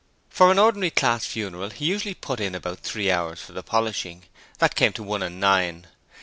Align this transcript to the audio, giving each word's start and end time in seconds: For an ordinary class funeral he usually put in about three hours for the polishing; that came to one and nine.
For 0.31 0.49
an 0.49 0.57
ordinary 0.57 0.89
class 0.89 1.25
funeral 1.27 1.69
he 1.69 1.85
usually 1.85 2.15
put 2.15 2.39
in 2.39 2.55
about 2.55 2.79
three 2.79 3.11
hours 3.11 3.39
for 3.39 3.51
the 3.53 3.61
polishing; 3.61 4.23
that 4.57 4.73
came 4.73 4.93
to 4.93 5.03
one 5.03 5.21
and 5.21 5.39
nine. 5.39 5.85